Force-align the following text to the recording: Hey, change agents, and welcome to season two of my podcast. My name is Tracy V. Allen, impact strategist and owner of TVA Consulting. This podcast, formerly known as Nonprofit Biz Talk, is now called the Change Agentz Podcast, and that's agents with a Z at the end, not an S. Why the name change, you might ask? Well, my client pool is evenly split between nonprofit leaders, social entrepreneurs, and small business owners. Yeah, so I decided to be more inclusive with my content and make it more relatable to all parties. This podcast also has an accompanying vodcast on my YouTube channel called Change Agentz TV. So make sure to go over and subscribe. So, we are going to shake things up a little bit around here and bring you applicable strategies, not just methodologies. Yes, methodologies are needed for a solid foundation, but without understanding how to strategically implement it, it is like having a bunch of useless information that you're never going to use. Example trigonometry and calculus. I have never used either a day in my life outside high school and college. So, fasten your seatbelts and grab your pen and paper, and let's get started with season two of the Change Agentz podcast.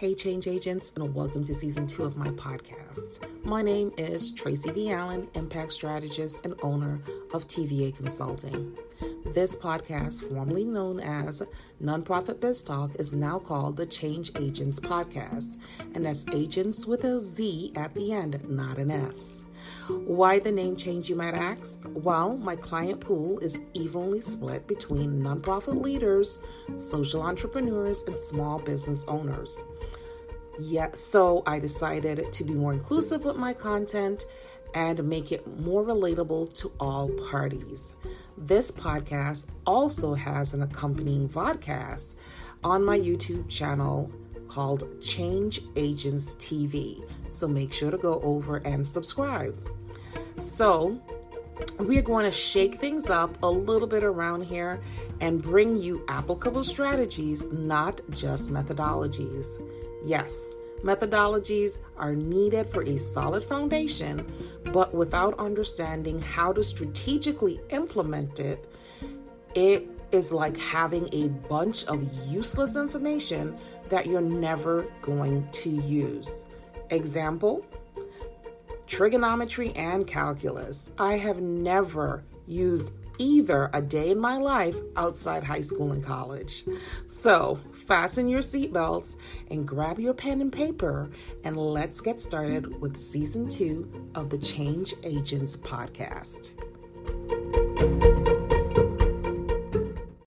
Hey, 0.00 0.14
change 0.14 0.46
agents, 0.46 0.92
and 0.96 1.14
welcome 1.14 1.44
to 1.44 1.52
season 1.52 1.86
two 1.86 2.04
of 2.04 2.16
my 2.16 2.28
podcast. 2.28 3.18
My 3.44 3.60
name 3.60 3.92
is 3.98 4.30
Tracy 4.30 4.70
V. 4.70 4.90
Allen, 4.92 5.28
impact 5.34 5.74
strategist 5.74 6.46
and 6.46 6.54
owner 6.62 7.02
of 7.34 7.46
TVA 7.46 7.94
Consulting. 7.94 8.78
This 9.26 9.54
podcast, 9.54 10.26
formerly 10.26 10.64
known 10.64 11.00
as 11.00 11.42
Nonprofit 11.82 12.40
Biz 12.40 12.62
Talk, 12.62 12.92
is 12.94 13.12
now 13.12 13.40
called 13.40 13.76
the 13.76 13.84
Change 13.84 14.32
Agentz 14.32 14.80
Podcast, 14.80 15.58
and 15.94 16.06
that's 16.06 16.24
agents 16.32 16.86
with 16.86 17.04
a 17.04 17.20
Z 17.20 17.74
at 17.76 17.92
the 17.92 18.14
end, 18.14 18.42
not 18.48 18.78
an 18.78 18.90
S. 18.90 19.44
Why 19.88 20.38
the 20.38 20.50
name 20.50 20.76
change, 20.76 21.10
you 21.10 21.16
might 21.16 21.34
ask? 21.34 21.78
Well, 21.88 22.38
my 22.38 22.56
client 22.56 23.02
pool 23.02 23.38
is 23.40 23.60
evenly 23.74 24.22
split 24.22 24.66
between 24.66 25.22
nonprofit 25.22 25.78
leaders, 25.78 26.38
social 26.74 27.20
entrepreneurs, 27.20 28.02
and 28.06 28.16
small 28.16 28.58
business 28.58 29.04
owners. 29.06 29.62
Yeah, 30.62 30.88
so 30.92 31.42
I 31.46 31.58
decided 31.58 32.34
to 32.34 32.44
be 32.44 32.52
more 32.52 32.74
inclusive 32.74 33.24
with 33.24 33.36
my 33.36 33.54
content 33.54 34.26
and 34.74 35.02
make 35.04 35.32
it 35.32 35.46
more 35.58 35.82
relatable 35.82 36.52
to 36.54 36.70
all 36.78 37.08
parties. 37.30 37.94
This 38.36 38.70
podcast 38.70 39.46
also 39.66 40.12
has 40.12 40.52
an 40.52 40.62
accompanying 40.62 41.30
vodcast 41.30 42.16
on 42.62 42.84
my 42.84 42.98
YouTube 42.98 43.48
channel 43.48 44.12
called 44.48 45.00
Change 45.00 45.62
Agentz 45.76 46.36
TV. 46.36 47.02
So 47.30 47.48
make 47.48 47.72
sure 47.72 47.90
to 47.90 47.96
go 47.96 48.20
over 48.20 48.58
and 48.58 48.86
subscribe. 48.86 49.66
So, 50.38 51.00
we 51.78 51.98
are 51.98 52.02
going 52.02 52.24
to 52.24 52.30
shake 52.30 52.80
things 52.80 53.10
up 53.10 53.42
a 53.42 53.50
little 53.50 53.88
bit 53.88 54.04
around 54.04 54.44
here 54.44 54.80
and 55.20 55.42
bring 55.42 55.76
you 55.76 56.04
applicable 56.08 56.64
strategies, 56.64 57.44
not 57.52 58.00
just 58.10 58.50
methodologies. 58.50 59.46
Yes, 60.04 60.54
methodologies 60.82 61.80
are 61.96 62.14
needed 62.14 62.68
for 62.70 62.82
a 62.82 62.96
solid 62.98 63.44
foundation, 63.44 64.26
but 64.72 64.94
without 64.94 65.38
understanding 65.38 66.20
how 66.20 66.52
to 66.52 66.62
strategically 66.62 67.60
implement 67.70 68.40
it, 68.40 68.64
it 69.54 69.88
is 70.12 70.32
like 70.32 70.56
having 70.56 71.08
a 71.12 71.28
bunch 71.28 71.84
of 71.86 72.02
useless 72.28 72.76
information 72.76 73.56
that 73.88 74.06
you're 74.06 74.20
never 74.20 74.86
going 75.02 75.48
to 75.52 75.70
use. 75.70 76.46
Example 76.90 77.64
trigonometry 78.90 79.72
and 79.76 80.06
calculus. 80.06 80.90
I 80.98 81.16
have 81.16 81.40
never 81.40 82.24
used 82.46 82.90
either 83.18 83.70
a 83.72 83.80
day 83.80 84.10
in 84.10 84.18
my 84.18 84.36
life 84.36 84.76
outside 84.96 85.44
high 85.44 85.60
school 85.60 85.92
and 85.92 86.02
college. 86.02 86.64
So, 87.06 87.58
fasten 87.86 88.28
your 88.28 88.40
seatbelts 88.40 89.16
and 89.50 89.68
grab 89.68 89.98
your 89.98 90.14
pen 90.14 90.40
and 90.40 90.52
paper, 90.52 91.10
and 91.44 91.56
let's 91.56 92.00
get 92.00 92.20
started 92.20 92.80
with 92.80 92.96
season 92.96 93.48
two 93.48 94.10
of 94.14 94.30
the 94.30 94.38
Change 94.38 94.94
Agentz 95.02 95.56
podcast. 95.56 96.52